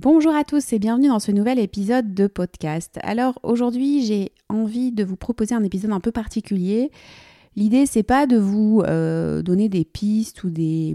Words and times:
Bonjour 0.00 0.32
à 0.32 0.44
tous 0.44 0.72
et 0.72 0.78
bienvenue 0.78 1.08
dans 1.08 1.18
ce 1.18 1.32
nouvel 1.32 1.58
épisode 1.58 2.14
de 2.14 2.28
podcast. 2.28 3.00
Alors 3.02 3.40
aujourd'hui, 3.42 4.04
j'ai 4.06 4.30
envie 4.48 4.92
de 4.92 5.02
vous 5.02 5.16
proposer 5.16 5.56
un 5.56 5.64
épisode 5.64 5.90
un 5.90 5.98
peu 5.98 6.12
particulier. 6.12 6.92
L'idée, 7.56 7.84
c'est 7.84 8.04
pas 8.04 8.28
de 8.28 8.36
vous 8.36 8.80
euh, 8.86 9.42
donner 9.42 9.68
des 9.68 9.84
pistes 9.84 10.44
ou 10.44 10.50
des, 10.50 10.94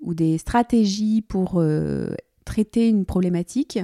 ou 0.00 0.14
des 0.14 0.38
stratégies 0.38 1.20
pour 1.20 1.54
euh, 1.56 2.14
traiter 2.44 2.88
une 2.88 3.06
problématique, 3.06 3.80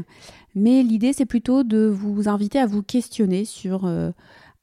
mais 0.54 0.84
l'idée, 0.84 1.12
c'est 1.12 1.26
plutôt 1.26 1.64
de 1.64 1.86
vous 1.86 2.28
inviter 2.28 2.60
à 2.60 2.66
vous 2.66 2.84
questionner 2.84 3.44
sur 3.44 3.86
euh, 3.86 4.12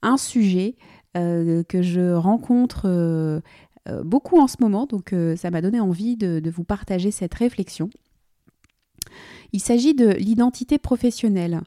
un 0.03 0.15
sujet 0.15 0.75
que 1.13 1.81
je 1.81 2.13
rencontre 2.13 3.41
beaucoup 4.05 4.39
en 4.39 4.47
ce 4.47 4.55
moment, 4.61 4.85
donc 4.85 5.13
ça 5.35 5.51
m'a 5.51 5.61
donné 5.61 5.81
envie 5.81 6.15
de 6.15 6.49
vous 6.49 6.63
partager 6.63 7.11
cette 7.11 7.33
réflexion. 7.33 7.89
Il 9.53 9.59
s'agit 9.59 9.93
de 9.93 10.09
l'identité 10.09 10.77
professionnelle. 10.77 11.61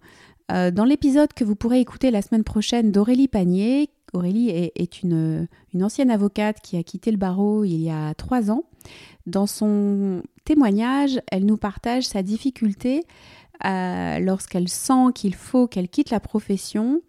Euh, 0.52 0.70
dans 0.70 0.84
l'épisode 0.84 1.32
que 1.32 1.44
vous 1.44 1.56
pourrez 1.56 1.80
écouter 1.80 2.10
la 2.10 2.22
semaine 2.22 2.44
prochaine 2.44 2.92
d'Aurélie 2.92 3.28
Panier, 3.28 3.90
Aurélie 4.14 4.50
est, 4.50 5.02
une, 5.02 5.48
ancienne 5.80 6.10
avocate 6.10 6.60
qui 6.60 6.76
a 6.76 6.82
quitté 6.82 7.10
le 7.10 7.16
barreau 7.16 7.64
il 7.64 7.80
y 7.80 7.90
a 7.90 8.14
trois 8.14 8.50
ans. 8.50 8.64
Dans 9.26 9.46
son 9.46 10.22
témoignage, 10.44 11.20
elle 11.32 11.44
nous 11.44 11.56
partage 11.56 12.04
sa 12.04 12.22
difficulté 12.22 13.02
euh, 13.64 14.18
lorsqu'elle 14.20 14.68
sent 14.68 15.12
qu'il 15.14 15.34
faut 15.34 15.66
qu'elle 15.66 15.88
quitte 15.88 16.10
la 16.10 16.20
profession 16.20 17.00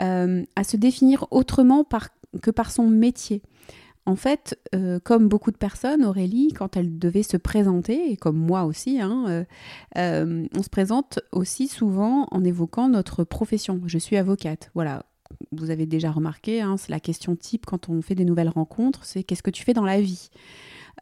euh, 0.00 0.42
à 0.56 0.64
se 0.64 0.76
définir 0.76 1.26
autrement 1.30 1.84
que 2.40 2.50
par 2.50 2.70
son 2.70 2.88
métier. 2.88 3.42
En 4.06 4.16
fait, 4.16 4.58
euh, 4.74 4.98
comme 4.98 5.28
beaucoup 5.28 5.50
de 5.50 5.56
personnes, 5.56 6.04
Aurélie, 6.04 6.52
quand 6.52 6.76
elle 6.76 6.98
devait 6.98 7.22
se 7.22 7.36
présenter, 7.36 8.10
et 8.10 8.16
comme 8.16 8.38
moi 8.38 8.64
aussi, 8.64 9.00
hein, 9.00 9.26
euh, 9.28 9.44
euh, 9.98 10.46
on 10.56 10.62
se 10.62 10.70
présente 10.70 11.20
aussi 11.32 11.68
souvent 11.68 12.26
en 12.30 12.42
évoquant 12.42 12.88
notre 12.88 13.24
profession. 13.24 13.80
Je 13.86 13.98
suis 13.98 14.16
avocate. 14.16 14.70
Voilà. 14.74 15.04
Vous 15.52 15.70
avez 15.70 15.86
déjà 15.86 16.10
remarqué, 16.10 16.60
hein, 16.60 16.76
c'est 16.76 16.90
la 16.90 16.98
question 16.98 17.36
type 17.36 17.66
quand 17.66 17.88
on 17.88 18.02
fait 18.02 18.14
des 18.14 18.24
nouvelles 18.24 18.48
rencontres, 18.48 19.04
c'est 19.04 19.22
qu'est-ce 19.22 19.42
que 19.42 19.50
tu 19.50 19.64
fais 19.64 19.74
dans 19.74 19.84
la 19.84 20.00
vie? 20.00 20.30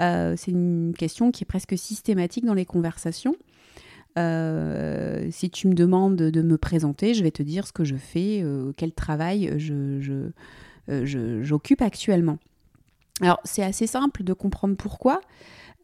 C'est 0.00 0.52
une 0.52 0.94
question 0.96 1.32
qui 1.32 1.42
est 1.42 1.46
presque 1.46 1.76
systématique 1.76 2.44
dans 2.44 2.54
les 2.54 2.66
conversations. 2.66 3.34
si 4.16 5.50
tu 5.50 5.66
me 5.66 5.74
demandes 5.74 6.16
de 6.16 6.42
me 6.42 6.56
présenter, 6.56 7.14
je 7.14 7.24
vais 7.24 7.32
te 7.32 7.42
dire 7.42 7.66
ce 7.66 7.72
que 7.72 7.82
je 7.84 7.96
fais, 7.96 8.44
quel 8.76 8.92
travail 8.92 9.54
je, 9.56 10.30
j'occupe 11.42 11.82
actuellement. 11.82 12.38
Alors 13.20 13.40
c'est 13.44 13.62
assez 13.62 13.86
simple 13.86 14.22
de 14.22 14.32
comprendre 14.32 14.76
pourquoi. 14.76 15.20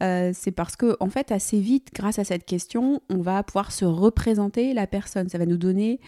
Euh, 0.02 0.32
c'est 0.34 0.50
parce 0.50 0.77
que 0.77 0.96
en 1.00 1.08
fait 1.08 1.30
assez 1.30 1.60
vite, 1.60 1.91
grâce 1.94 2.18
à 2.18 2.24
cette 2.24 2.44
question, 2.44 3.00
on 3.10 3.18
va 3.18 3.42
pouvoir 3.42 3.72
se 3.72 3.84
représenter 3.84 4.74
la 4.74 4.86
personne. 4.86 5.28
Ça 5.28 5.38
va 5.38 5.46
nous 5.46 5.56
donner 5.56 6.00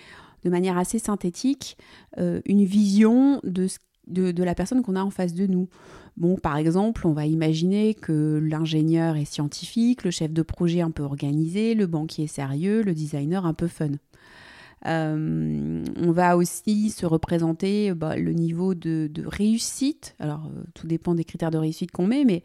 de 0.45 0.51
manière 0.51 0.79
assez 0.79 0.99
synthétique 0.99 1.77
euh, 2.19 2.41
une 2.47 2.65
vision 2.65 3.41
de, 3.43 3.69
de, 4.07 4.45
la 4.45 4.55
personne 4.55 4.83
qu'on 4.83 4.97
a 4.97 5.03
en 5.03 5.11
face 5.11 5.35
de 5.35 5.47
nous. 5.47 5.69
Bon, 6.17 6.37
par 6.37 6.57
exemple, 6.57 7.07
on 7.07 7.13
va 7.13 7.27
imaginer 7.27 7.95
que 7.95 8.41
l'ingénieur 8.43 9.17
est 9.17 9.25
scientifique, 9.25 10.05
le 10.05 10.11
chef 10.11 10.33
de 10.33 10.43
projet 10.43 10.81
un 10.81 10.91
peu 10.91 11.03
organisé, 11.03 11.75
le 11.75 11.87
banquier 11.87 12.27
sérieux, 12.27 12.83
le 12.83 12.95
designer 12.95 13.45
un 13.45 13.55
peu 13.55 13.67
fun. 13.67 13.93
Euh, 14.85 15.83
on 15.97 16.13
va 16.13 16.37
aussi 16.37 16.91
se 16.91 17.07
représenter 17.07 17.95
bah, 17.95 18.17
le 18.17 18.33
niveau 18.33 18.75
de, 18.75 19.11
réussite. 19.25 20.15
Alors, 20.19 20.47
euh, 20.47 20.63
tout 20.75 20.87
dépend 20.87 21.15
des 21.15 21.25
critères 21.25 21.51
de 21.51 21.59
réussite 21.59 21.91
qu'on 21.91 22.07
met, 22.07 22.25
mais 22.25 22.43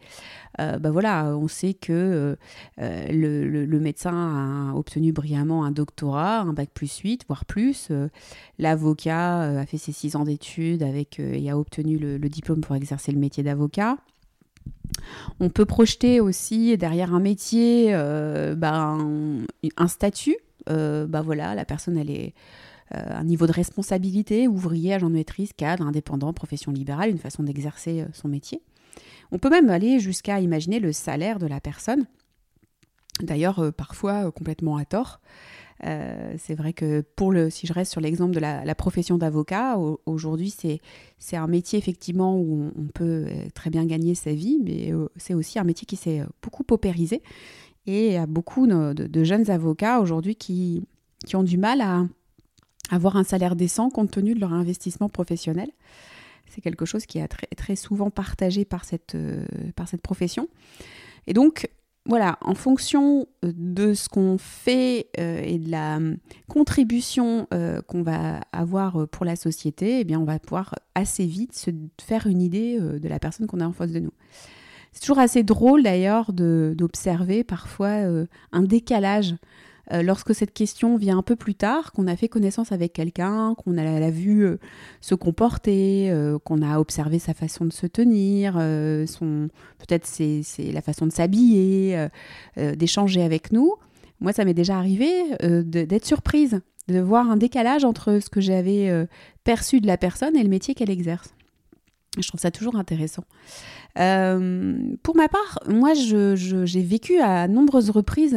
euh, 0.60 0.78
bah, 0.78 0.90
voilà, 0.90 1.36
on 1.36 1.48
sait 1.48 1.74
que 1.74 2.36
le, 2.78 3.78
médecin 3.78 4.70
a 4.70 4.76
obtenu 4.76 5.12
brillamment 5.12 5.64
un 5.64 5.72
doctorat, 5.72 6.40
un 6.40 6.52
bac 6.52 6.70
plus 6.72 6.98
8, 6.98 7.24
voire 7.26 7.44
plus. 7.44 7.90
L'avocat 8.58 9.60
a 9.60 9.66
fait 9.66 9.78
ses 9.78 9.92
6 9.92 10.16
ans 10.16 10.24
d'études 10.24 10.82
avec, 10.82 11.18
et 11.18 11.50
a 11.50 11.58
obtenu 11.58 11.98
le, 11.98 12.18
diplôme 12.18 12.60
pour 12.60 12.76
exercer 12.76 13.12
le 13.12 13.18
métier 13.18 13.42
d'avocat. 13.42 13.96
On 15.40 15.48
peut 15.48 15.64
projeter 15.64 16.20
aussi 16.20 16.76
derrière 16.78 17.12
un 17.12 17.20
métier 17.20 17.92
bah, 18.56 18.96
un, 19.76 19.88
statut 19.88 20.36
euh, 20.70 21.06
bah 21.06 21.22
voilà, 21.22 21.54
la 21.54 21.64
personne, 21.64 21.96
elle 21.96 22.10
est 22.10 22.34
euh, 22.94 23.02
un 23.08 23.24
niveau 23.24 23.46
de 23.46 23.52
responsabilité, 23.52 24.48
ouvrier, 24.48 24.94
agent 24.94 25.08
de 25.08 25.14
maîtrise, 25.14 25.52
cadre, 25.52 25.86
indépendant, 25.86 26.32
profession 26.32 26.72
libérale, 26.72 27.10
une 27.10 27.18
façon 27.18 27.42
d'exercer 27.42 28.02
euh, 28.02 28.06
son 28.12 28.28
métier. 28.28 28.62
On 29.30 29.38
peut 29.38 29.50
même 29.50 29.70
aller 29.70 29.98
jusqu'à 29.98 30.40
imaginer 30.40 30.78
le 30.78 30.92
salaire 30.92 31.38
de 31.38 31.46
la 31.46 31.60
personne, 31.60 32.06
d'ailleurs 33.22 33.72
parfois 33.72 34.30
complètement 34.30 34.76
à 34.76 34.84
tort. 34.84 35.20
c'est 35.80 36.54
vrai 36.54 36.74
que 36.74 37.00
pour 37.00 37.32
le, 37.32 37.48
si 37.48 37.66
je 37.66 37.72
reste 37.72 37.92
sur 37.92 38.02
l'exemple 38.02 38.34
de 38.34 38.40
la, 38.40 38.74
profession 38.74 39.16
d'avocat, 39.16 39.78
aujourd'hui 40.04 40.50
c'est, 40.50 40.82
c'est 41.18 41.36
un 41.36 41.46
métier 41.46 41.78
effectivement 41.78 42.36
où 42.36 42.70
on, 42.76 42.88
peut 42.88 43.26
très 43.54 43.70
bien 43.70 43.86
gagner 43.86 44.14
sa 44.14 44.34
vie, 44.34 44.60
mais 44.62 44.92
c'est 45.16 45.32
aussi 45.32 45.58
un 45.58 45.64
métier 45.64 45.86
qui 45.86 45.96
s'est 45.96 46.22
beaucoup 46.42 46.62
paupérisé 46.62 47.22
et 47.86 48.08
il 48.08 48.12
y 48.12 48.16
a 48.16 48.26
beaucoup 48.26 48.66
de, 48.66 49.24
jeunes 49.24 49.50
avocats 49.50 50.00
aujourd'hui 50.00 50.36
qui, 50.36 50.84
qui, 51.26 51.36
ont 51.36 51.42
du 51.42 51.58
mal 51.58 51.80
à 51.80 52.06
avoir 52.90 53.16
un 53.16 53.24
salaire 53.24 53.56
décent 53.56 53.90
compte 53.90 54.10
tenu 54.10 54.34
de 54.34 54.40
leur 54.40 54.52
investissement 54.52 55.08
professionnel. 55.08 55.70
C'est 56.48 56.60
quelque 56.60 56.84
chose 56.84 57.06
qui 57.06 57.18
est 57.18 57.28
très, 57.28 57.46
très 57.56 57.76
souvent 57.76 58.10
partagé 58.10 58.64
par 58.64 58.84
cette, 58.84 59.14
euh, 59.14 59.44
par 59.74 59.88
cette 59.88 60.02
profession. 60.02 60.48
Et 61.26 61.32
donc, 61.32 61.68
voilà, 62.04 62.36
en 62.42 62.54
fonction 62.54 63.26
de 63.42 63.94
ce 63.94 64.08
qu'on 64.08 64.36
fait 64.36 65.06
euh, 65.18 65.40
et 65.42 65.58
de 65.58 65.70
la 65.70 65.98
contribution 66.48 67.46
euh, 67.54 67.80
qu'on 67.82 68.02
va 68.02 68.40
avoir 68.52 69.08
pour 69.08 69.24
la 69.24 69.36
société, 69.36 70.00
eh 70.00 70.04
bien, 70.04 70.20
on 70.20 70.24
va 70.24 70.38
pouvoir 70.38 70.74
assez 70.94 71.24
vite 71.24 71.56
se 71.56 71.70
faire 72.00 72.26
une 72.26 72.42
idée 72.42 72.78
de 72.78 73.08
la 73.08 73.18
personne 73.18 73.46
qu'on 73.46 73.60
a 73.60 73.66
en 73.66 73.72
face 73.72 73.92
de 73.92 74.00
nous. 74.00 74.12
C'est 74.92 75.00
toujours 75.00 75.18
assez 75.18 75.42
drôle 75.42 75.82
d'ailleurs 75.82 76.32
d'observer 76.32 77.44
parfois 77.44 78.04
euh, 78.06 78.26
un 78.52 78.62
décalage 78.62 79.34
euh, 79.90 80.02
lorsque 80.02 80.34
cette 80.34 80.52
question 80.52 80.96
vient 80.96 81.18
un 81.18 81.22
peu 81.22 81.34
plus 81.34 81.54
tard, 81.54 81.92
qu'on 81.92 82.06
a 82.06 82.14
fait 82.14 82.28
connaissance 82.28 82.72
avec 82.72 82.92
quelqu'un, 82.92 83.54
qu'on 83.54 83.78
a, 83.78 83.98
la 83.98 84.10
vu 84.10 84.44
euh, 84.44 84.58
se 85.00 85.14
comporter, 85.14 86.12
qu'on 86.44 86.62
a 86.62 86.78
observé 86.78 87.18
sa 87.18 87.34
façon 87.34 87.64
de 87.64 87.72
se 87.72 87.86
tenir, 87.86 88.54
son 89.08 89.48
peut-être 89.78 90.06
c'est 90.06 90.44
la 90.72 90.82
façon 90.82 91.06
de 91.06 91.12
s'habiller, 91.12 92.08
d'échanger 92.56 93.22
avec 93.22 93.50
nous. 93.50 93.74
Moi, 94.20 94.32
ça 94.32 94.44
m'est 94.44 94.54
déjà 94.54 94.76
arrivé 94.76 95.10
d'être 95.42 96.06
surprise, 96.06 96.60
de 96.88 97.00
voir 97.00 97.28
un 97.30 97.36
décalage 97.36 97.84
entre 97.84 98.20
ce 98.20 98.30
que 98.30 98.40
j'avais 98.40 99.06
perçu 99.42 99.80
de 99.80 99.86
la 99.86 99.96
personne 99.96 100.36
et 100.36 100.42
le 100.42 100.48
métier 100.48 100.74
qu'elle 100.74 100.90
exerce. 100.90 101.34
Je 102.18 102.28
trouve 102.28 102.40
ça 102.40 102.50
toujours 102.50 102.76
intéressant. 102.76 103.24
Euh, 103.98 104.76
pour 105.02 105.16
ma 105.16 105.28
part, 105.28 105.58
moi, 105.66 105.94
j'ai 105.94 106.82
vécu 106.82 107.18
à 107.20 107.48
nombreuses 107.48 107.90
reprises 107.90 108.36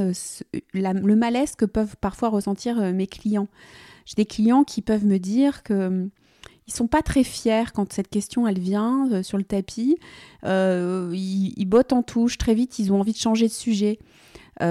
le 0.74 1.16
malaise 1.16 1.56
que 1.56 1.66
peuvent 1.66 1.97
parfois 2.00 2.30
ressentir 2.30 2.80
euh, 2.80 2.94
mes 2.94 3.08
clients. 3.08 3.47
J'ai 4.06 4.16
des 4.16 4.25
clients 4.25 4.64
qui 4.64 4.81
peuvent 4.81 5.06
me 5.06 5.18
dire 5.18 5.64
que 5.64 6.08
ils 6.68 6.74
sont 6.74 6.88
pas 6.88 7.03
très 7.03 7.24
fiers 7.24 7.66
quand 7.75 7.94
cette 7.94 8.08
question 8.08 8.47
elle 8.47 8.58
vient 8.58 9.08
euh, 9.12 9.24
sur 9.24 9.38
le 9.38 9.44
tapis. 9.44 9.97
ils, 10.44 11.66
bottent 11.68 11.94
en 11.94 12.02
touche 12.02 12.38
très 12.38 12.56
vite. 12.56 12.80
Ils 12.80 12.94
ont 12.94 13.00
envie 13.00 13.14
de 13.14 13.18
changer 13.18 13.47
de 13.47 13.52
sujet. 13.52 14.00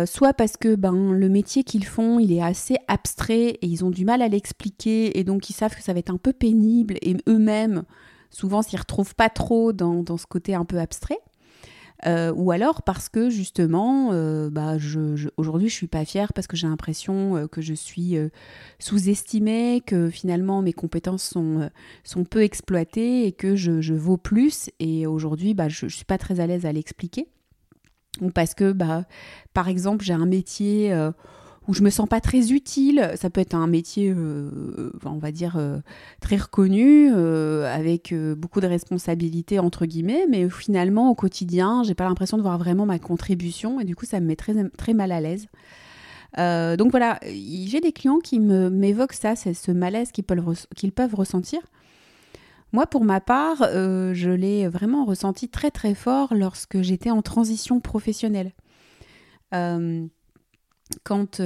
soit 0.06 0.32
parce 0.32 0.56
que 0.56 0.76
ben, 0.76 1.12
le 1.12 1.28
métier 1.28 1.62
qu'ils 1.62 1.84
font, 1.84 2.18
il 2.18 2.32
est 2.32 2.42
assez 2.42 2.76
abstrait 2.88 3.58
et 3.60 3.66
ils 3.66 3.84
ont 3.84 3.90
du 3.90 4.06
mal 4.06 4.22
à 4.22 4.28
l'expliquer 4.28 5.18
et 5.18 5.24
donc 5.24 5.50
ils 5.50 5.52
savent 5.52 5.76
que 5.76 5.82
ça 5.82 5.92
va 5.92 5.98
être 5.98 6.10
un 6.10 6.16
peu 6.16 6.32
pénible 6.32 6.96
et 7.02 7.16
eux-mêmes, 7.28 7.84
souvent 8.34 8.62
s'y 8.62 8.76
retrouvent 8.76 9.14
pas 9.14 9.30
trop 9.30 9.72
dans, 9.72 10.04
ce 10.16 10.26
côté 10.26 10.54
un 10.54 10.64
peu 10.64 10.78
abstrait. 10.78 11.18
Euh, 12.06 12.32
ou 12.34 12.50
alors 12.50 12.82
parce 12.82 13.08
que 13.08 13.30
justement, 13.30 14.10
euh, 14.12 14.50
bah, 14.50 14.76
je, 14.76 15.28
aujourd'hui 15.36 15.68
je 15.68 15.74
suis 15.74 15.86
pas 15.86 16.04
fière 16.04 16.32
parce 16.32 16.46
que 16.46 16.56
j'ai 16.56 16.66
l'impression 16.66 17.36
euh, 17.36 17.46
que 17.46 17.62
je 17.62 17.72
suis 17.72 18.16
sous-estimée, 18.78 19.82
que 19.86 20.10
finalement 20.10 20.60
mes 20.60 20.72
compétences 20.72 21.22
sont, 21.22 21.70
sont 22.02 22.24
peu 22.24 22.42
exploitées 22.42 23.26
et 23.26 23.32
que 23.32 23.56
je, 23.56 23.80
je 23.80 23.94
vaux 23.94 24.18
plus. 24.18 24.68
Et 24.80 25.06
aujourd'hui, 25.06 25.54
bah, 25.54 25.68
je, 25.68 25.86
ne 25.86 25.90
suis 25.90 26.04
pas 26.04 26.18
très 26.18 26.40
à 26.40 26.46
l'aise 26.46 26.66
à 26.66 26.72
l'expliquer. 26.72 27.28
Ou 28.20 28.30
parce 28.30 28.54
que, 28.54 28.72
bah, 28.72 29.04
par 29.54 29.68
exemple, 29.68 30.04
j'ai 30.04 30.12
un 30.12 30.26
métier 30.26 30.92
où 31.66 31.74
je 31.74 31.82
me 31.82 31.90
sens 31.90 32.08
pas 32.08 32.20
très 32.20 32.52
utile. 32.52 33.12
Ça 33.16 33.30
peut 33.30 33.40
être 33.40 33.54
un 33.54 33.66
métier, 33.66 34.12
euh, 34.14 34.90
on 35.04 35.18
va 35.18 35.32
dire, 35.32 35.56
euh, 35.56 35.78
très 36.20 36.36
reconnu, 36.36 37.10
euh, 37.12 37.72
avec 37.72 38.14
beaucoup 38.36 38.60
de 38.60 38.66
responsabilités, 38.66 39.58
entre 39.58 39.86
guillemets, 39.86 40.26
mais 40.28 40.48
finalement, 40.48 41.10
au 41.10 41.14
quotidien, 41.14 41.82
j'ai 41.82 41.94
pas 41.94 42.04
l'impression 42.04 42.36
de 42.36 42.42
voir 42.42 42.58
vraiment 42.58 42.86
ma 42.86 42.98
contribution 42.98 43.80
et 43.80 43.84
du 43.84 43.96
coup, 43.96 44.04
ça 44.04 44.20
me 44.20 44.26
met 44.26 44.36
très, 44.36 44.54
très 44.76 44.94
mal 44.94 45.12
à 45.12 45.20
l'aise. 45.20 45.46
donc 46.36 46.90
voilà, 46.90 47.18
j'ai 47.22 47.80
des 47.80 47.92
clients 47.92 48.18
qui 48.18 48.40
m'évoquent 48.40 49.12
ça, 49.14 49.36
c'est 49.36 49.54
ce 49.54 49.72
malaise 49.72 50.12
qu'ils 50.12 50.24
peuvent, 50.24 50.66
qu'ils 50.74 50.92
peuvent 50.92 51.14
ressentir. 51.14 51.60
Moi, 52.72 52.86
pour 52.88 53.04
ma 53.04 53.20
part, 53.20 53.58
je 53.62 54.30
l'ai 54.30 54.66
vraiment 54.66 55.04
ressenti 55.04 55.48
très 55.48 55.70
très 55.70 55.94
fort 55.94 56.34
lorsque 56.34 56.82
j'étais 56.82 57.10
en 57.10 57.22
transition 57.22 57.80
professionnelle. 57.80 58.52
Quand, 61.02 61.40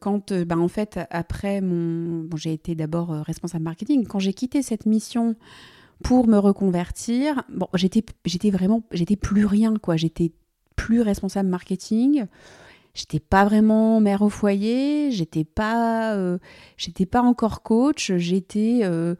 quand 0.00 0.32
ben, 0.32 0.58
en 0.58 0.68
fait, 0.68 1.00
après 1.10 1.60
mon. 1.60 2.28
J'ai 2.36 2.52
été 2.52 2.74
d'abord 2.74 3.10
responsable 3.10 3.64
marketing. 3.64 4.06
Quand 4.06 4.18
j'ai 4.18 4.32
quitté 4.32 4.62
cette 4.62 4.86
mission 4.86 5.36
pour 6.02 6.26
me 6.28 6.38
reconvertir, 6.38 7.42
bon, 7.48 7.68
j'étais, 7.74 8.02
vraiment. 8.50 8.82
J'étais 8.92 9.16
plus 9.16 9.46
rien, 9.46 9.74
quoi. 9.76 9.96
J'étais 9.96 10.32
plus 10.76 11.00
responsable 11.00 11.48
marketing. 11.48 12.26
J'étais 12.94 13.20
pas 13.20 13.44
vraiment 13.44 14.00
mère 14.00 14.20
au 14.20 14.28
foyer, 14.28 15.10
j'étais 15.12 15.44
pas, 15.44 16.14
euh, 16.14 16.36
j'étais 16.76 17.06
pas 17.06 17.22
encore 17.22 17.62
coach, 17.62 18.12
j'étais, 18.16 18.80
euh, 18.82 19.14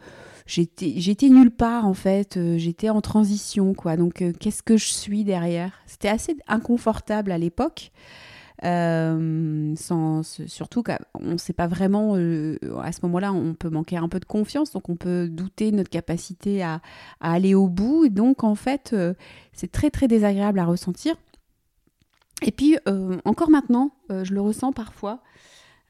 j'étais, 0.45 0.93
j'étais 0.99 1.31
nulle 1.31 1.51
part 1.51 1.87
en 1.87 1.95
fait, 1.95 2.37
euh, 2.37 2.59
j'étais 2.59 2.91
en 2.91 3.01
transition 3.01 3.73
quoi. 3.73 3.97
Donc 3.97 4.23
qu'est-ce 4.39 4.63
que 4.63 4.77
je 4.77 4.93
suis 4.93 5.25
derrière? 5.25 5.73
C'était 5.87 6.09
assez 6.09 6.37
inconfortable 6.49 7.33
à 7.33 7.39
l'époque. 7.39 7.93
Sans, 8.63 10.23
surtout 10.23 10.83
qu'on 10.83 11.21
ne 11.21 11.37
sait 11.37 11.53
pas 11.53 11.67
vraiment, 11.67 12.15
à 12.15 12.93
ce 12.93 13.01
moment-là, 13.03 13.33
on 13.33 13.55
peut 13.55 13.71
manquer 13.71 13.97
un 13.97 14.09
peu 14.09 14.21
de 14.21 14.25
confiance, 14.25 14.73
donc 14.73 14.89
on 14.89 14.97
peut 14.97 15.29
douter 15.29 15.71
de 15.71 15.77
notre 15.77 15.91
capacité 15.91 16.63
à, 16.63 16.81
aller 17.21 17.55
au 17.55 17.69
bout. 17.69 18.05
Et 18.05 18.11
donc, 18.11 18.45
en 18.45 18.55
fait, 18.55 18.95
c'est 19.53 19.73
très, 19.73 19.91
très 19.91 20.09
désagréable 20.09 20.59
à 20.59 20.65
ressentir. 20.65 21.17
Et 22.43 22.51
puis, 22.51 22.77
euh, 22.89 23.19
encore 23.25 23.51
maintenant, 23.51 23.93
euh, 24.11 24.25
je 24.25 24.35
le 24.35 24.41
ressens 24.41 24.73
parfois 24.73 25.23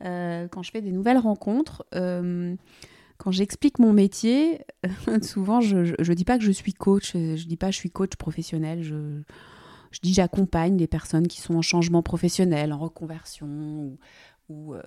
euh, 0.04 0.48
quand 0.48 0.62
je 0.62 0.70
fais 0.70 0.82
des 0.82 0.92
nouvelles 0.92 1.18
rencontres. 1.18 1.84
quand 1.92 3.30
j'explique 3.30 3.78
mon 3.78 3.92
métier, 3.92 4.60
souvent, 5.22 5.60
je 5.60 5.76
ne 5.76 6.14
dis 6.14 6.24
pas 6.24 6.38
que 6.38 6.44
je 6.44 6.52
suis 6.52 6.74
coach, 6.74 7.12
je 7.12 7.18
ne 7.18 7.48
dis 7.48 7.56
pas 7.56 7.68
que 7.68 7.72
je 7.72 7.78
suis 7.78 7.90
coach 7.90 8.16
professionnel, 8.16 8.82
je 9.92 10.00
dis 10.02 10.14
j'accompagne 10.14 10.76
des 10.76 10.86
personnes 10.86 11.28
qui 11.28 11.40
sont 11.40 11.54
en 11.54 11.62
changement 11.62 12.02
professionnel, 12.02 12.72
en 12.72 12.78
reconversion, 12.78 13.46
ou, 13.46 13.98
ou 14.48 14.74
euh, 14.74 14.80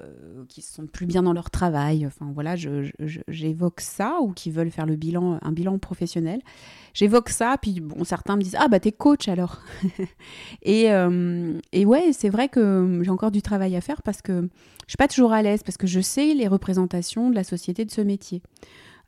qui 0.50 0.62
sentent 0.62 0.92
plus 0.92 1.06
bien 1.06 1.24
dans 1.24 1.34
leur 1.34 1.50
travail. 1.50 2.06
Enfin 2.06 2.31
voilà, 2.34 2.56
j'évoque 2.56 3.81
ça 3.81 4.18
ou 4.22 4.31
qui 4.34 4.52
veulent 4.52 4.72
faire 4.72 4.86
le 4.86 4.96
bilan, 4.96 5.40
un 5.42 5.52
bilan 5.52 5.78
professionnel. 5.78 6.42
J'évoque 6.94 7.30
ça, 7.30 7.56
puis 7.62 7.80
bon, 7.80 8.04
certains 8.04 8.36
me 8.36 8.42
disent 8.42 8.57
ah 8.60 8.68
bah 8.68 8.80
t'es 8.80 8.92
coach 8.92 9.28
alors. 9.28 9.62
et, 10.62 10.92
euh, 10.92 11.60
et 11.72 11.86
ouais, 11.86 12.12
c'est 12.12 12.30
vrai 12.30 12.50
que 12.50 13.02
j'ai 13.04 13.12
encore 13.12 13.31
du 13.31 13.42
travail 13.42 13.75
à 13.75 13.81
faire 13.81 14.02
parce 14.02 14.22
que 14.22 14.50
je 14.88 14.92
suis 14.92 14.98
pas 14.98 15.07
toujours 15.07 15.34
à 15.34 15.42
l'aise 15.42 15.63
parce 15.63 15.78
que 15.78 15.88
je 15.88 16.00
sais 16.00 16.34
les 16.34 16.48
représentations 16.48 17.30
de 17.30 17.36
la 17.36 17.44
société 17.44 17.86
de 17.86 17.92
ce 17.92 18.02
métier. 18.02 18.42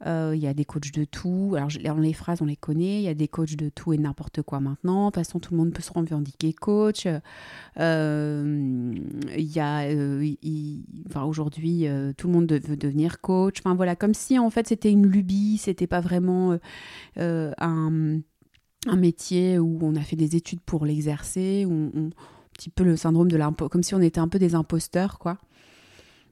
Euh, 0.05 0.33
il 0.35 0.41
y 0.41 0.47
a 0.47 0.53
des 0.53 0.65
coachs 0.65 0.91
de 0.91 1.05
tout. 1.05 1.55
Alors, 1.55 1.99
les 1.99 2.13
phrases, 2.13 2.41
on 2.41 2.45
les 2.45 2.55
connaît. 2.55 2.99
Il 2.99 3.03
y 3.03 3.07
a 3.07 3.13
des 3.13 3.27
coachs 3.27 3.55
de 3.55 3.69
tout 3.69 3.93
et 3.93 3.97
n'importe 3.97 4.41
quoi 4.41 4.59
maintenant. 4.59 5.05
De 5.05 5.11
toute 5.11 5.15
façon, 5.15 5.39
tout 5.39 5.53
le 5.53 5.57
monde 5.57 5.73
peut 5.73 5.81
se 5.81 5.91
revendiquer 5.91 6.53
coach. 6.53 7.07
Euh, 7.79 8.93
il 9.35 9.55
y 9.55 9.59
a, 9.59 9.83
euh, 9.83 10.35
enfin, 11.09 11.23
aujourd'hui, 11.23 11.87
tout 12.17 12.27
le 12.27 12.33
monde 12.33 12.51
veut 12.51 12.77
devenir 12.77 13.21
coach. 13.21 13.59
Enfin, 13.59 13.75
voilà, 13.75 13.95
comme 13.95 14.13
si 14.13 14.37
en 14.37 14.49
fait 14.49 14.67
c'était 14.67 14.91
une 14.91 15.07
lubie, 15.07 15.57
c'était 15.57 15.87
pas 15.87 16.01
vraiment 16.01 16.57
un, 17.17 18.21
métier 18.95 19.59
où 19.59 19.79
on 19.81 19.95
a 19.95 20.01
fait 20.01 20.15
des 20.15 20.35
études 20.35 20.61
pour 20.61 20.85
l'exercer, 20.85 21.65
un 21.67 22.09
petit 22.53 22.69
peu 22.69 22.83
le 22.83 22.95
syndrome 22.95 23.29
de 23.29 23.37
l'impo, 23.37 23.67
comme 23.69 23.83
si 23.83 23.95
on 23.95 24.01
était 24.01 24.19
un 24.19 24.27
peu 24.27 24.39
des 24.39 24.55
imposteurs, 24.55 25.19
quoi. 25.19 25.37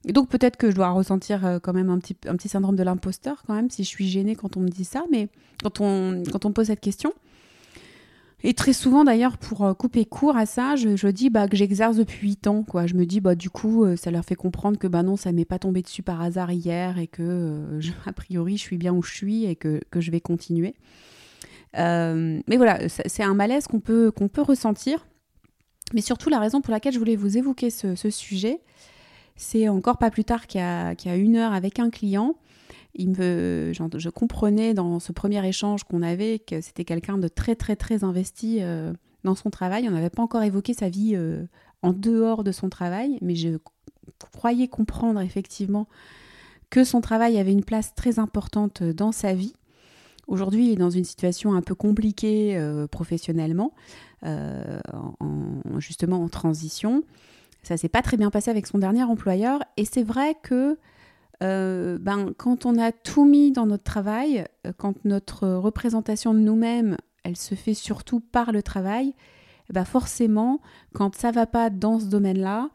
Et 0.08 0.14
donc 0.14 0.30
peut-être 0.30 0.58
que 0.58 0.70
je 0.70 0.76
dois 0.76 0.90
ressentir 0.90 1.46
euh, 1.46 1.60
quand 1.60 1.74
même 1.74 1.90
un 1.90 2.00
petit, 2.00 2.48
syndrome 2.48 2.76
de 2.76 2.84
l'imposteur 2.84 3.44
quand 3.46 3.56
même 3.56 3.70
si 3.70 3.84
je 3.84 3.90
suis 3.90 4.08
gênée 4.08 4.36
quand 4.36 4.56
on 4.56 4.60
me 4.60 4.70
dit 4.70 4.86
ça, 4.86 5.04
mais 5.12 5.30
quand 5.64 5.82
on, 5.82 6.12
me 6.12 6.52
pose 6.52 6.68
cette 6.68 6.80
question. 6.80 7.12
Et 8.44 8.54
très 8.54 8.74
souvent 8.74 9.04
d'ailleurs 9.04 9.40
pour 9.40 9.66
euh, 9.66 9.74
couper 9.74 10.06
court 10.06 10.38
à 10.38 10.46
ça, 10.46 10.76
je, 10.76 11.08
dis 11.08 11.32
bah, 11.32 11.48
que 11.48 11.58
j'exerce 11.58 11.98
depuis 11.98 12.30
8 12.30 12.48
ans. 12.48 12.64
Quoi. 12.64 12.86
Je 12.86 12.94
me 12.94 13.06
dis 13.06 13.20
bah 13.20 13.34
du 13.34 13.50
coup 13.50 13.84
euh, 13.84 13.96
ça 13.96 14.12
leur 14.12 14.24
fait 14.24 14.36
comprendre 14.36 14.78
que 14.78 14.86
bah 14.86 15.02
non 15.02 15.18
ça 15.18 15.32
m'est 15.32 15.46
pas 15.46 15.58
tombé 15.58 15.82
dessus 15.82 16.04
par 16.04 16.22
hasard 16.22 16.52
hier 16.52 17.00
et 17.00 17.08
que 17.08 17.80
a 18.06 18.14
priori 18.14 18.58
je 18.58 18.62
suis 18.62 18.78
bien 18.78 18.94
où 18.94 19.02
je 19.02 19.14
suis 19.14 19.46
et 19.46 19.56
que, 19.56 19.82
je 19.96 20.12
vais 20.12 20.22
continuer. 20.22 20.76
mais 21.74 22.58
voilà, 22.58 22.88
c'est 22.90 23.24
un 23.24 23.34
malaise 23.34 23.66
qu'on 23.66 23.80
peut, 23.80 24.12
ressentir. 24.38 25.08
Mais 25.94 26.02
surtout 26.02 26.30
la 26.30 26.40
raison 26.40 26.62
pour 26.62 26.72
laquelle 26.72 26.94
je 26.94 27.00
voulais 27.00 27.16
vous 27.16 27.38
évoquer 27.38 27.70
ce 27.70 28.10
sujet, 28.10 28.60
c'est 29.36 29.68
encore 29.68 29.98
pas 29.98 30.12
plus 30.12 30.24
tard 30.24 30.48
qu'il 30.48 30.62
y, 30.62 30.64
a, 30.64 31.16
une 31.16 31.36
heure 31.36 31.54
avec 31.54 31.80
un 31.80 31.90
client. 31.90 32.36
Il 32.94 33.10
me, 33.10 33.74
je 33.74 34.10
comprenais 34.10 34.74
dans 34.74 35.00
ce 35.00 35.12
premier 35.12 35.46
échange 35.46 35.84
qu'on 35.84 36.02
avait 36.02 36.40
que 36.40 36.62
c'était 36.62 36.86
quelqu'un 36.86 37.18
de 37.18 37.28
très 37.28 37.56
très 37.56 37.76
très 37.76 38.06
investi 38.06 38.60
euh, 38.62 38.94
dans 39.26 39.36
son 39.36 39.50
travail. 39.50 39.88
On 39.90 39.92
n'avait 39.92 40.10
pas 40.10 40.24
encore 40.24 40.44
évoqué 40.44 40.74
sa 40.74 40.88
vie 40.88 41.14
euh, 41.16 41.46
en 41.82 41.92
dehors 41.92 42.46
de 42.46 42.54
son 42.54 42.70
travail, 42.70 43.18
mais 43.22 43.36
je 43.36 43.58
croyais 44.32 44.70
comprendre 44.70 45.20
effectivement 45.20 45.88
que 46.70 46.86
son 46.86 47.02
travail 47.02 47.38
avait 47.38 47.52
une 47.52 47.66
place 47.66 47.94
très 47.96 48.18
importante 48.18 48.82
dans 48.82 49.12
sa 49.12 49.34
vie. 49.34 49.54
Aujourd'hui, 50.28 50.68
il 50.68 50.72
est 50.72 50.78
dans 50.78 50.90
une 50.90 51.04
situation 51.04 51.54
un 51.54 51.62
peu 51.62 51.76
compliquée 51.76 52.58
euh, 52.58 52.88
professionnellement, 52.88 53.74
justement 55.78 56.24
en 56.24 56.30
transition. 56.30 57.04
Ça 57.66 57.78
s'est 57.78 57.90
pas 57.90 58.04
très 58.04 58.16
bien 58.16 58.30
passé 58.30 58.52
avec 58.52 58.68
son 58.68 58.78
dernier 58.78 59.04
employeur. 59.04 59.64
Et 59.76 59.86
c'est 59.86 60.04
vrai 60.04 60.36
que 60.44 60.78
euh, 61.42 61.98
ben, 62.00 62.32
quand 62.38 62.66
on 62.66 62.78
a 62.78 62.92
tout 62.92 63.26
mis 63.26 63.52
dans 63.52 63.66
notre 63.66 63.84
travail, 63.84 64.46
euh, 64.66 64.72
quand 64.78 65.04
notre 65.04 65.48
représentation 65.48 66.34
de 66.34 66.40
nous-mêmes, 66.40 66.96
elle 67.24 67.36
se 67.36 67.56
fait 67.56 67.74
surtout 67.74 68.20
par 68.20 68.52
le 68.52 68.62
travail, 68.62 69.16
eh 69.70 69.74
ben 69.74 69.84
forcément, 69.84 70.62
quand 70.94 71.16
ça 71.16 71.32
va 71.32 71.48
pas 71.48 71.72
dans 71.72 72.00
ce 72.00 72.06
domaine-là, 72.06 72.70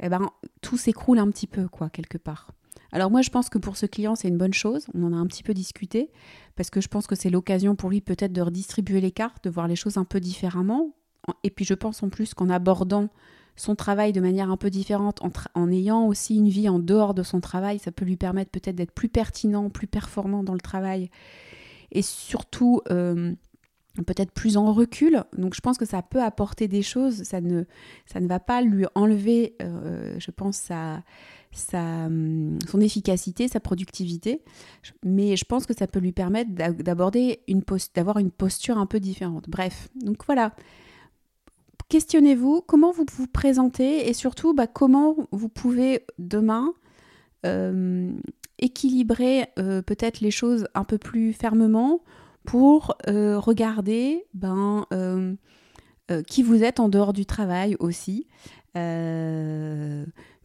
eh 0.00 0.10
ben, 0.10 0.28
tout 0.60 0.76
s'écroule 0.76 1.18
un 1.18 1.30
petit 1.30 1.46
peu, 1.46 1.66
quoi, 1.66 1.88
quelque 1.88 2.18
part. 2.18 2.50
Alors 2.92 3.10
moi, 3.10 3.22
je 3.22 3.30
pense 3.30 3.48
que 3.48 3.58
pour 3.58 3.78
ce 3.78 3.86
client, 3.86 4.14
c'est 4.14 4.28
une 4.28 4.36
bonne 4.36 4.52
chose. 4.52 4.86
On 4.94 5.04
en 5.04 5.14
a 5.14 5.16
un 5.16 5.26
petit 5.26 5.42
peu 5.42 5.54
discuté, 5.54 6.12
parce 6.54 6.68
que 6.68 6.82
je 6.82 6.88
pense 6.88 7.06
que 7.06 7.14
c'est 7.14 7.30
l'occasion 7.30 7.76
pour 7.76 7.88
lui 7.88 8.02
peut-être 8.02 8.32
de 8.32 8.42
redistribuer 8.42 9.00
les 9.00 9.10
cartes, 9.10 9.42
de 9.42 9.50
voir 9.50 9.68
les 9.68 9.76
choses 9.76 9.96
un 9.96 10.04
peu 10.04 10.20
différemment. 10.20 10.94
Et 11.42 11.50
puis 11.50 11.64
je 11.64 11.72
pense 11.72 12.02
en 12.02 12.10
plus 12.10 12.34
qu'en 12.34 12.50
abordant 12.50 13.08
son 13.56 13.74
travail 13.74 14.12
de 14.12 14.20
manière 14.20 14.50
un 14.50 14.56
peu 14.56 14.70
différente, 14.70 15.20
en, 15.54 15.70
ayant 15.70 16.06
aussi 16.06 16.36
une 16.36 16.48
vie 16.48 16.68
en 16.68 16.78
dehors 16.78 17.14
de 17.14 17.22
son 17.22 17.40
travail, 17.40 17.78
ça 17.78 17.92
peut 17.92 18.04
lui 18.04 18.16
permettre 18.16 18.50
peut-être 18.50 18.76
d'être 18.76 18.92
plus 18.92 19.08
pertinent, 19.08 19.70
plus 19.70 19.86
performant 19.86 20.42
dans 20.42 20.54
le 20.54 20.60
travail, 20.60 21.10
et 21.92 22.02
surtout 22.02 22.82
peut-être 22.86 24.32
plus 24.32 24.56
en 24.56 24.72
recul. 24.72 25.22
Donc 25.38 25.54
je 25.54 25.60
pense 25.60 25.78
que 25.78 25.84
ça 25.84 26.02
peut 26.02 26.22
apporter 26.22 26.66
des 26.66 26.82
choses, 26.82 27.22
ça 27.22 27.40
ne, 27.40 27.64
ça 28.06 28.20
ne 28.20 28.26
va 28.26 28.40
pas 28.40 28.60
lui 28.60 28.86
enlever, 28.96 29.56
je 29.60 30.30
pense, 30.32 30.56
sa, 30.56 31.04
sa, 31.52 32.08
son 32.68 32.80
efficacité, 32.80 33.46
sa 33.48 33.60
productivité, 33.60 34.42
mais 35.04 35.36
je 35.36 35.44
pense 35.44 35.66
que 35.66 35.74
ça 35.74 35.86
peut 35.86 36.00
lui 36.00 36.12
permettre 36.12 36.50
d'aborder 36.52 37.40
une 37.46 37.62
d'avoir 37.94 38.18
une 38.18 38.30
posture 38.32 38.78
un 38.78 38.86
peu 38.86 38.98
différente. 38.98 39.48
Bref, 39.48 39.88
donc 40.02 40.24
voilà 40.26 40.54
questionnez-vous 41.88 42.62
comment 42.62 42.92
vous 42.92 43.06
vous 43.16 43.26
présentez 43.26 44.08
et 44.08 44.12
surtout 44.12 44.54
bah, 44.54 44.66
comment 44.66 45.16
vous 45.32 45.48
pouvez 45.48 46.04
demain 46.18 46.72
euh, 47.44 48.10
équilibrer 48.58 49.46
euh, 49.58 49.82
peut-être 49.82 50.20
les 50.20 50.30
choses 50.30 50.66
un 50.74 50.84
peu 50.84 50.98
plus 50.98 51.32
fermement 51.32 52.00
pour 52.44 52.96
euh, 53.08 53.38
regarder 53.38 54.24
ben, 54.34 54.86
qui 56.26 56.42
vous 56.42 56.62
êtes 56.62 56.80
en 56.80 56.88
dehors 56.88 57.12
du 57.12 57.26
travail 57.26 57.76
aussi 57.80 58.26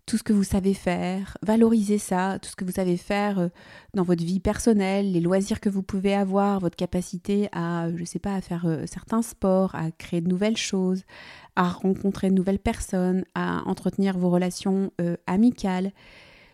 tout 0.10 0.18
ce 0.18 0.24
que 0.24 0.34
vous 0.34 0.44
savez 0.44 0.74
faire, 0.74 1.38
valoriser 1.44 2.00
ça, 2.00 2.40
tout 2.40 2.50
ce 2.50 2.56
que 2.56 2.66
vous 2.66 2.72
savez 2.72 2.98
faire 2.98 3.38
euh, 3.38 3.50
dans 3.94 4.02
votre 4.02 4.24
vie 4.24 4.40
personnelle, 4.40 5.12
les 5.12 5.20
loisirs 5.20 5.60
que 5.60 5.70
vous 5.70 5.84
pouvez 5.84 6.16
avoir, 6.16 6.60
votre 6.60 6.76
capacité 6.76 7.48
à, 7.52 7.90
je 7.96 8.04
sais 8.06 8.18
pas, 8.18 8.34
à 8.34 8.42
faire 8.42 8.66
euh, 8.66 8.86
certains 8.88 9.22
sports, 9.22 9.76
à 9.76 9.92
créer 9.92 10.22
de 10.22 10.28
nouvelles 10.28 10.58
choses, 10.58 11.04
à 11.56 11.70
rencontrer 11.70 12.32
de 12.32 12.34
nouvelles 12.34 12.58
personnes, 12.58 13.24
à 13.36 13.62
entretenir 13.68 14.18
vos 14.18 14.32
relations 14.32 14.92
euh, 15.00 15.16
amicales. 15.28 15.92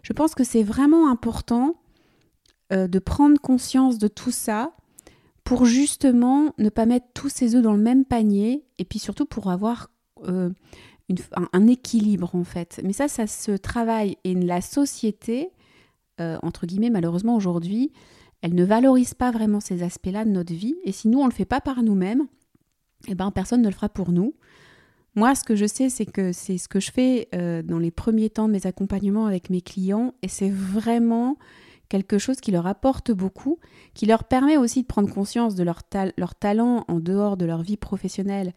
Je 0.03 0.11
pense 0.11 0.35
que 0.35 0.43
c'est 0.43 0.63
vraiment 0.63 1.09
important 1.09 1.75
de 2.71 2.97
prendre 2.97 3.39
conscience 3.39 3.99
de 3.99 4.07
tout 4.07 4.31
ça 4.31 4.71
pour 5.43 5.65
justement 5.65 6.51
ne 6.57 6.69
pas 6.69 6.87
mettre 6.87 7.05
tous 7.13 7.29
ses 7.29 7.55
œufs 7.55 7.61
dans 7.61 7.73
le 7.73 7.81
même 7.81 8.05
panier 8.05 8.65
et 8.79 8.85
puis 8.85 8.97
surtout 8.97 9.25
pour 9.25 9.51
avoir 9.51 9.91
un, 11.53 11.67
équilibre 11.67 12.35
en 12.35 12.43
fait. 12.43 12.81
Mais 12.83 12.93
ça, 12.93 13.07
ça 13.07 13.27
se 13.27 13.51
travaille. 13.51 14.17
Et 14.23 14.33
la 14.33 14.61
société, 14.61 15.51
euh, 16.19 16.37
entre 16.41 16.65
guillemets, 16.65 16.89
malheureusement 16.89 17.35
aujourd'hui, 17.35 17.91
elle 18.41 18.55
ne 18.55 18.63
valorise 18.63 19.13
pas 19.13 19.31
vraiment 19.31 19.59
ces 19.59 19.83
aspects-là 19.83 20.25
de 20.25 20.29
notre 20.29 20.53
vie. 20.53 20.75
Et 20.83 20.91
si 20.91 21.07
nous, 21.07 21.19
on 21.19 21.25
ne 21.25 21.29
le 21.29 21.35
fait 21.35 21.45
pas 21.45 21.61
par 21.61 21.83
nous-mêmes, 21.83 22.27
eh 23.07 23.15
ben, 23.15 23.31
personne 23.31 23.61
ne 23.61 23.67
le 23.67 23.73
fera 23.73 23.89
pour 23.89 24.11
nous. 24.11 24.35
Moi, 25.15 25.33
ce 25.33 25.43
que 25.43 25.55
je 25.55 25.65
sais, 25.65 25.89
c'est 25.89 26.05
que 26.05 26.33
c'est 26.33 26.57
ce 26.57 26.67
que 26.67 26.79
je 26.79 26.91
fais 26.91 27.29
euh, 27.33 27.61
dans 27.61 27.79
les 27.79 27.91
premiers 27.91 28.29
temps 28.29 28.47
de 28.47 28.53
mes 28.53 28.67
accompagnements 28.67 29.27
avec 29.27 29.49
mes 29.49 29.61
clients. 29.61 30.13
Et 30.21 30.27
c'est 30.27 30.49
vraiment 30.49 31.37
quelque 31.87 32.17
chose 32.17 32.41
qui 32.41 32.51
leur 32.51 32.67
apporte 32.67 33.11
beaucoup, 33.11 33.59
qui 33.93 34.05
leur 34.05 34.25
permet 34.25 34.57
aussi 34.57 34.81
de 34.81 34.87
prendre 34.87 35.11
conscience 35.11 35.55
de 35.55 35.63
leur, 35.63 35.81
leur 36.17 36.35
talent 36.35 36.83
en 36.87 36.99
dehors 36.99 37.37
de 37.37 37.45
leur 37.45 37.61
vie 37.61 37.77
professionnelle 37.77 38.53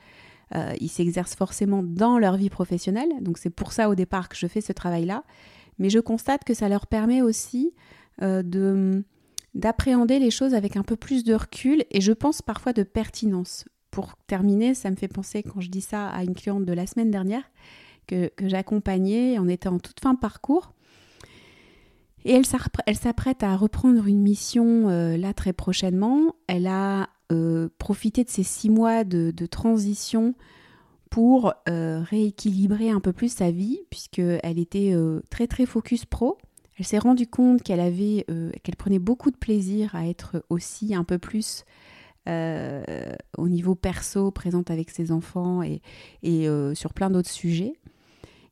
ils 0.81 0.89
s'exercent 0.89 1.35
forcément 1.35 1.83
dans 1.83 2.19
leur 2.19 2.37
vie 2.37 2.51
professionnelle. 2.51 3.11
Donc 3.21 3.39
c'est 3.39 3.51
pour 3.51 3.73
ça 3.73 3.89
au 3.89 3.95
départ 3.95 4.29
que 4.29 4.37
je 4.37 4.47
fais 4.47 4.61
ce 4.61 4.73
travail-là. 4.73 5.25
Mais 5.79 5.91
je 5.91 5.99
constate 5.99 6.45
que 6.45 6.55
ça 6.55 6.69
leur 6.69 6.87
permet 6.87 7.23
aussi 7.23 7.75
de 8.21 9.05
d'appréhender 9.55 10.19
les 10.19 10.31
choses 10.31 10.55
avec 10.55 10.77
un 10.77 10.83
peu 10.83 10.97
plus 10.97 11.25
de 11.25 11.35
recul 11.35 11.85
et 11.91 12.01
je 12.01 12.13
pense 12.13 12.43
parfois 12.43 12.73
de 12.73 12.83
pertinence. 12.83 13.65
Pour 13.91 14.17
terminer, 14.27 14.75
ça 14.75 14.91
me 14.91 14.97
fait 14.97 15.09
penser 15.09 15.43
quand 15.43 15.61
je 15.61 15.71
dis 15.71 15.81
ça 15.81 16.09
à 16.09 16.23
une 16.23 16.35
cliente 16.35 16.65
de 16.65 16.73
la 16.73 16.87
semaine 16.87 17.11
dernière 17.11 17.51
que, 18.07 18.31
j'accompagnais, 18.41 19.39
on 19.39 19.49
était 19.49 19.69
en 19.69 19.79
toute 19.79 20.01
fin 20.01 20.15
de 20.15 20.19
parcours. 20.19 20.75
Et 22.25 22.33
elle, 22.33 22.45
s'apprête 22.45 23.43
à 23.43 23.57
reprendre 23.57 24.07
une 24.07 24.21
mission 24.21 24.89
là 24.89 25.33
très 25.33 25.53
prochainement. 25.53 26.35
Elle 26.47 26.67
a 26.67 27.09
euh, 27.31 27.69
profiter 27.79 28.25
de 28.25 28.31
ces 28.31 28.43
six 28.43 28.71
mois 28.71 29.05
de, 29.05 29.33
transition 29.47 30.35
pour 31.11 31.53
euh, 31.69 32.03
rééquilibrer 32.03 32.91
un 32.91 33.01
peu 33.01 33.13
plus 33.13 33.33
sa 33.33 33.51
vie, 33.51 33.81
puisqu'elle 33.91 34.59
était 34.59 34.93
euh, 34.95 35.21
très 35.31 35.47
très 35.47 35.67
focus 35.67 36.05
pro. 36.05 36.39
Elle 36.79 36.87
s'est 36.87 36.99
rendue 36.99 37.27
compte 37.27 37.63
qu'elle 37.63 37.81
avait, 37.81 38.25
qu'elle 38.63 38.77
prenait 38.77 39.01
beaucoup 39.01 39.33
de 39.33 39.37
plaisir 39.37 39.97
à 39.97 40.07
être 40.07 40.45
aussi 40.49 40.95
un 40.95 41.03
peu 41.03 41.19
plus 41.19 41.65
au 42.27 43.49
niveau 43.49 43.75
perso, 43.75 44.31
présente 44.31 44.71
avec 44.71 44.91
ses 44.91 45.11
enfants 45.11 45.63
et, 45.63 45.81
et 46.23 46.47
sur 46.75 46.93
plein 46.93 47.11
d'autres 47.11 47.31
sujets. 47.31 47.73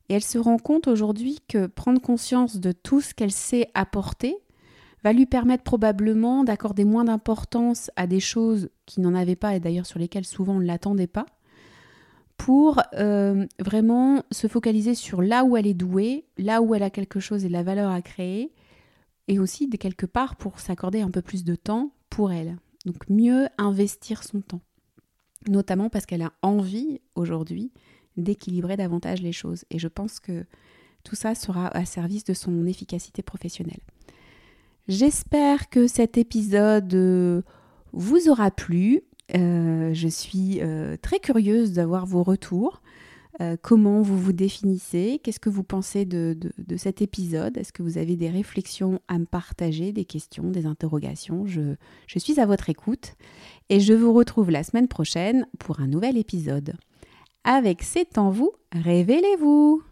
Et 0.09 0.13
elle 0.15 0.23
se 0.23 0.37
rend 0.37 0.57
compte 0.57 0.87
aujourd'hui 0.87 1.39
que 1.47 1.67
prendre 1.67 2.01
conscience 2.01 2.57
de 2.57 2.73
tout 2.73 2.99
ce 2.99 3.13
qu'elle 3.13 3.31
sait 3.31 3.69
apporter, 3.75 4.35
va 5.07 5.13
lui 5.13 5.25
permettre 5.25 5.63
probablement 5.63 6.43
d'accorder 6.43 6.83
moins 6.83 7.05
d'importance 7.05 7.89
à 7.95 8.07
des 8.07 8.19
choses 8.19 8.69
qui 8.85 8.99
n'en 8.99 9.15
avaient 9.15 9.37
pas 9.37 9.55
et 9.55 9.61
d'ailleurs 9.61 9.85
sur 9.85 9.99
lesquelles 9.99 10.25
souvent 10.25 10.55
on 10.55 10.59
ne 10.59 10.65
l'attendait 10.65 11.07
pas, 11.07 11.25
pour 12.35 12.81
euh, 12.95 13.45
vraiment 13.57 14.21
se 14.31 14.47
focaliser 14.47 14.95
sur 14.95 15.21
là 15.21 15.45
où 15.45 15.55
elle 15.55 15.65
est 15.65 15.73
douée, 15.73 16.25
là 16.37 16.61
où 16.61 16.75
elle 16.75 16.83
a 16.83 16.89
quelque 16.89 17.21
chose 17.21 17.45
et 17.45 17.47
de 17.47 17.53
la 17.53 17.63
valeur 17.63 17.89
à 17.89 18.01
créer, 18.01 18.51
et 19.29 19.39
aussi 19.39 19.69
de 19.69 19.77
quelque 19.77 20.05
part 20.05 20.35
pour 20.35 20.59
s'accorder 20.59 20.99
un 20.99 21.09
peu 21.09 21.21
plus 21.21 21.45
de 21.45 21.55
temps 21.55 21.91
pour 22.09 22.33
elle. 22.33 22.57
Donc 22.85 23.09
mieux 23.09 23.47
investir 23.57 24.25
son 24.25 24.41
temps, 24.41 24.61
notamment 25.47 25.89
parce 25.89 26.05
qu'elle 26.05 26.21
a 26.21 26.33
envie 26.41 26.99
aujourd'hui 27.15 27.71
d'équilibrer 28.17 28.75
davantage 28.75 29.21
les 29.21 29.31
choses. 29.31 29.63
Et 29.69 29.79
je 29.79 29.87
pense 29.87 30.19
que 30.19 30.45
tout 31.05 31.15
ça 31.15 31.33
sera 31.33 31.69
à 31.69 31.85
service 31.85 32.25
de 32.25 32.33
son 32.33 32.65
efficacité 32.65 33.21
professionnelle. 33.21 33.79
J'espère 34.87 35.69
que 35.69 35.85
cet 35.85 36.17
épisode 36.17 36.93
euh, 36.93 37.41
vous 37.91 38.29
aura 38.29 38.51
plu. 38.51 39.01
Euh, 39.35 39.93
je 39.93 40.07
suis 40.07 40.59
euh, 40.61 40.95
très 41.01 41.19
curieuse 41.19 41.73
d'avoir 41.73 42.05
vos 42.05 42.23
retours. 42.23 42.81
comment 43.61 44.01
vous 44.01 44.17
vous 44.17 44.33
définissez? 44.33 45.19
Qu'est-ce 45.23 45.39
que 45.39 45.51
vous 45.51 45.63
pensez 45.63 46.05
de, 46.05 46.39
cet 46.77 47.03
épisode? 47.03 47.55
Est-ce 47.57 47.71
que 47.71 47.83
vous 47.83 47.99
avez 47.99 48.15
des 48.15 48.29
réflexions 48.29 48.99
à 49.07 49.19
me 49.19 49.25
partager, 49.25 49.91
des 49.91 50.05
questions, 50.05 50.49
des 50.49 50.65
interrogations? 50.65 51.45
Je, 51.45 51.75
je 52.07 52.19
suis 52.19 52.39
à 52.39 52.47
votre 52.47 52.69
écoute 52.69 53.13
et 53.69 53.79
je 53.79 53.93
vous 53.93 54.11
retrouve 54.11 54.49
la 54.49 54.63
semaine 54.63 54.87
prochaine 54.87 55.45
pour 55.59 55.81
un 55.81 55.87
nouvel 55.87 56.17
épisode. 56.17 56.73
Avec 57.43 57.83
C'est 57.83 58.17
en 58.17 58.31
vous, 58.31 58.53
révélez-vous 58.71 59.83